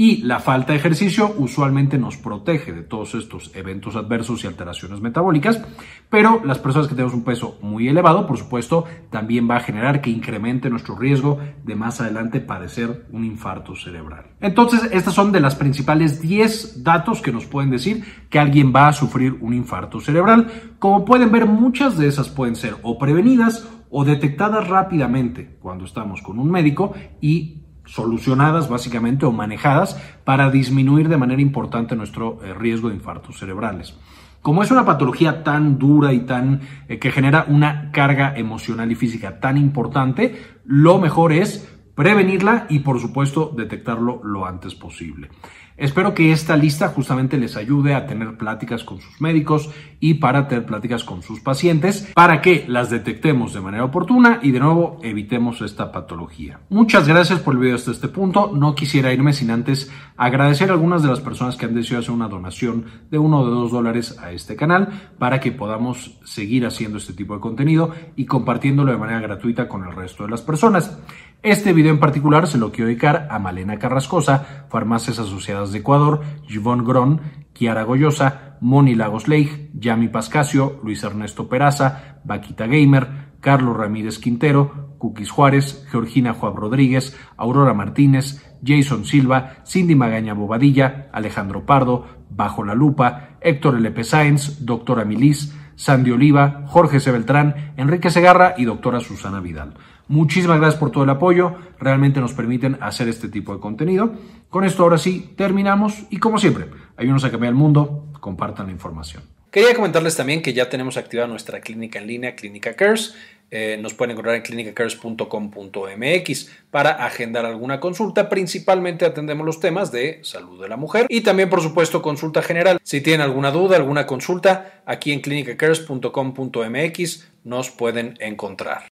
Y 0.00 0.18
la 0.18 0.38
falta 0.38 0.72
de 0.72 0.78
ejercicio 0.78 1.34
usualmente 1.38 1.98
nos 1.98 2.16
protege 2.16 2.72
de 2.72 2.84
todos 2.84 3.16
estos 3.16 3.50
eventos 3.56 3.96
adversos 3.96 4.44
y 4.44 4.46
alteraciones 4.46 5.00
metabólicas, 5.00 5.60
pero 6.08 6.40
las 6.44 6.60
personas 6.60 6.86
que 6.86 6.94
tenemos 6.94 7.14
un 7.14 7.24
peso 7.24 7.58
muy 7.62 7.88
elevado, 7.88 8.24
por 8.24 8.38
supuesto, 8.38 8.84
también 9.10 9.50
va 9.50 9.56
a 9.56 9.60
generar 9.60 10.00
que 10.00 10.10
incremente 10.10 10.70
nuestro 10.70 10.96
riesgo 10.96 11.40
de 11.64 11.74
más 11.74 12.00
adelante 12.00 12.38
padecer 12.38 13.08
un 13.10 13.24
infarto 13.24 13.74
cerebral. 13.74 14.26
Entonces, 14.40 14.88
estas 14.92 15.14
son 15.14 15.32
de 15.32 15.40
las 15.40 15.56
principales 15.56 16.20
10 16.20 16.84
datos 16.84 17.20
que 17.20 17.32
nos 17.32 17.46
pueden 17.46 17.70
decir 17.70 18.04
que 18.30 18.38
alguien 18.38 18.72
va 18.72 18.86
a 18.86 18.92
sufrir 18.92 19.36
un 19.40 19.52
infarto 19.52 19.98
cerebral. 19.98 20.76
Como 20.78 21.04
pueden 21.04 21.32
ver, 21.32 21.46
muchas 21.46 21.98
de 21.98 22.06
esas 22.06 22.28
pueden 22.28 22.54
ser 22.54 22.76
o 22.84 23.00
prevenidas 23.00 23.68
o 23.90 24.04
detectadas 24.04 24.68
rápidamente 24.68 25.56
cuando 25.60 25.84
estamos 25.84 26.22
con 26.22 26.38
un 26.38 26.52
médico 26.52 26.94
y 27.20 27.64
solucionadas 27.88 28.68
básicamente 28.68 29.26
o 29.26 29.32
manejadas 29.32 30.00
para 30.24 30.50
disminuir 30.50 31.08
de 31.08 31.16
manera 31.16 31.42
importante 31.42 31.96
nuestro 31.96 32.38
eh, 32.44 32.54
riesgo 32.54 32.88
de 32.88 32.96
infartos 32.96 33.38
cerebrales. 33.38 33.96
Como 34.42 34.62
es 34.62 34.70
una 34.70 34.84
patología 34.84 35.42
tan 35.42 35.78
dura 35.78 36.12
y 36.12 36.20
tan 36.20 36.60
eh, 36.88 36.98
que 36.98 37.10
genera 37.10 37.46
una 37.48 37.90
carga 37.90 38.36
emocional 38.36 38.92
y 38.92 38.94
física 38.94 39.40
tan 39.40 39.56
importante, 39.56 40.42
lo 40.64 40.98
mejor 40.98 41.32
es 41.32 41.68
prevenirla 41.94 42.66
y 42.68 42.80
por 42.80 43.00
supuesto 43.00 43.52
detectarlo 43.56 44.20
lo 44.22 44.46
antes 44.46 44.74
posible. 44.74 45.30
Espero 45.78 46.12
que 46.12 46.32
esta 46.32 46.56
lista 46.56 46.88
justamente 46.88 47.38
les 47.38 47.56
ayude 47.56 47.94
a 47.94 48.04
tener 48.04 48.36
pláticas 48.36 48.82
con 48.82 49.00
sus 49.00 49.20
médicos 49.20 49.70
y 50.00 50.14
para 50.14 50.48
tener 50.48 50.66
pláticas 50.66 51.04
con 51.04 51.22
sus 51.22 51.38
pacientes 51.38 52.10
para 52.14 52.40
que 52.40 52.64
las 52.66 52.90
detectemos 52.90 53.54
de 53.54 53.60
manera 53.60 53.84
oportuna 53.84 54.40
y 54.42 54.50
de 54.50 54.58
nuevo 54.58 54.98
evitemos 55.04 55.60
esta 55.62 55.92
patología. 55.92 56.58
Muchas 56.68 57.06
gracias 57.06 57.38
por 57.38 57.54
el 57.54 57.60
video 57.60 57.76
hasta 57.76 57.92
este 57.92 58.08
punto. 58.08 58.50
No 58.52 58.74
quisiera 58.74 59.12
irme 59.12 59.32
sin 59.32 59.52
antes 59.52 59.88
agradecer 60.16 60.70
a 60.70 60.72
algunas 60.72 61.04
de 61.04 61.10
las 61.10 61.20
personas 61.20 61.54
que 61.54 61.66
han 61.66 61.74
decidido 61.74 62.00
hacer 62.00 62.10
una 62.10 62.26
donación 62.26 62.86
de 63.08 63.18
uno 63.18 63.40
o 63.40 63.46
de 63.46 63.52
dos 63.52 63.70
dólares 63.70 64.18
a 64.18 64.32
este 64.32 64.56
canal 64.56 65.12
para 65.16 65.38
que 65.38 65.52
podamos 65.52 66.18
seguir 66.24 66.66
haciendo 66.66 66.98
este 66.98 67.12
tipo 67.12 67.34
de 67.34 67.40
contenido 67.40 67.94
y 68.16 68.26
compartiéndolo 68.26 68.90
de 68.90 68.98
manera 68.98 69.20
gratuita 69.20 69.68
con 69.68 69.84
el 69.84 69.94
resto 69.94 70.24
de 70.24 70.30
las 70.30 70.42
personas. 70.42 70.98
Este 71.44 71.72
video 71.72 71.92
en 71.92 72.00
particular 72.00 72.48
se 72.48 72.58
lo 72.58 72.72
quiero 72.72 72.88
dedicar 72.88 73.28
a 73.30 73.38
Malena 73.38 73.78
Carrascosa, 73.78 74.66
Farmacias 74.70 75.20
Asociadas 75.20 75.70
de 75.70 75.78
Ecuador, 75.78 76.22
Yvonne 76.48 76.82
Gron, 76.82 77.20
Kiara 77.52 77.84
Goyosa, 77.84 78.56
Moni 78.60 78.96
Lagos 78.96 79.28
Leigh, 79.28 79.70
Yami 79.72 80.08
Pascasio, 80.08 80.80
Luis 80.82 81.04
Ernesto 81.04 81.48
Peraza, 81.48 82.20
Vaquita 82.24 82.66
Gamer, 82.66 83.28
Carlos 83.38 83.76
Ramírez 83.76 84.18
Quintero, 84.18 84.96
Cookies 84.98 85.30
Juárez, 85.30 85.86
Georgina 85.92 86.34
Juan 86.34 86.56
Rodríguez, 86.56 87.16
Aurora 87.36 87.72
Martínez, 87.72 88.44
Jason 88.66 89.04
Silva, 89.04 89.58
Cindy 89.64 89.94
Magaña 89.94 90.34
Bobadilla, 90.34 91.08
Alejandro 91.12 91.64
Pardo, 91.64 92.04
Bajo 92.30 92.64
la 92.64 92.74
Lupa, 92.74 93.38
Héctor 93.40 93.76
L.P. 93.76 94.02
Sáenz, 94.02 94.64
Doctora 94.66 95.04
Milis, 95.04 95.54
Sandy 95.76 96.10
Oliva, 96.10 96.64
Jorge 96.66 96.98
C. 96.98 97.12
Beltrán, 97.12 97.74
Enrique 97.76 98.10
Segarra 98.10 98.54
y 98.58 98.64
Doctora 98.64 98.98
Susana 98.98 99.38
Vidal. 99.38 99.74
Muchísimas 100.08 100.58
gracias 100.58 100.80
por 100.80 100.90
todo 100.90 101.04
el 101.04 101.10
apoyo, 101.10 101.54
realmente 101.78 102.20
nos 102.20 102.32
permiten 102.32 102.78
hacer 102.80 103.08
este 103.08 103.28
tipo 103.28 103.54
de 103.54 103.60
contenido. 103.60 104.12
Con 104.48 104.64
esto 104.64 104.82
ahora 104.82 104.98
sí 104.98 105.32
terminamos 105.36 106.04
y 106.10 106.16
como 106.16 106.38
siempre, 106.38 106.66
ayúdenos 106.96 107.24
a 107.24 107.30
cambiar 107.30 107.52
el 107.52 107.58
mundo, 107.58 108.06
compartan 108.20 108.66
la 108.66 108.72
información. 108.72 109.22
Quería 109.50 109.74
comentarles 109.74 110.16
también 110.16 110.42
que 110.42 110.52
ya 110.52 110.68
tenemos 110.68 110.98
activada 110.98 111.26
nuestra 111.26 111.60
clínica 111.60 111.98
en 111.98 112.06
línea, 112.06 112.36
Clínica 112.36 112.74
Cares. 112.74 113.14
Eh, 113.50 113.78
nos 113.80 113.94
pueden 113.94 114.10
encontrar 114.10 114.36
en 114.36 114.42
clinicacares.com.mx 114.42 116.50
para 116.70 116.90
agendar 116.90 117.46
alguna 117.46 117.80
consulta. 117.80 118.28
Principalmente 118.28 119.06
atendemos 119.06 119.46
los 119.46 119.58
temas 119.58 119.90
de 119.90 120.20
salud 120.22 120.60
de 120.60 120.68
la 120.68 120.76
mujer 120.76 121.06
y 121.08 121.22
también, 121.22 121.48
por 121.48 121.62
supuesto, 121.62 122.02
consulta 122.02 122.42
general. 122.42 122.78
Si 122.82 123.00
tienen 123.00 123.22
alguna 123.22 123.50
duda, 123.50 123.76
alguna 123.76 124.06
consulta, 124.06 124.82
aquí 124.84 125.12
en 125.12 125.20
clinicacares.com.mx 125.20 127.28
nos 127.44 127.70
pueden 127.70 128.18
encontrar. 128.20 128.88